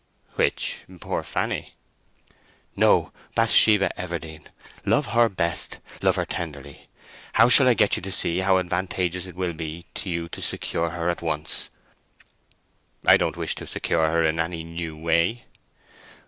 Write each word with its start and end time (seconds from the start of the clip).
"Which, 0.33 0.79
poor 0.99 1.21
Fanny?" 1.21 1.75
"No; 2.75 3.11
Bathsheba 3.35 3.91
Everdene. 3.95 4.47
Love 4.83 5.05
her 5.09 5.29
best! 5.29 5.77
Love 6.01 6.15
her 6.15 6.25
tenderly! 6.25 6.87
How 7.33 7.49
shall 7.49 7.67
I 7.67 7.75
get 7.75 7.95
you 7.97 8.01
to 8.01 8.11
see 8.11 8.39
how 8.39 8.57
advantageous 8.57 9.27
it 9.27 9.35
will 9.35 9.53
be 9.53 9.85
to 9.93 10.09
you 10.09 10.27
to 10.29 10.41
secure 10.41 10.89
her 10.89 11.11
at 11.11 11.21
once?" 11.21 11.69
"I 13.05 13.15
don't 13.15 13.37
wish 13.37 13.53
to 13.53 13.67
secure 13.67 14.07
her 14.09 14.23
in 14.23 14.39
any 14.39 14.63
new 14.63 14.97
way." 14.97 15.45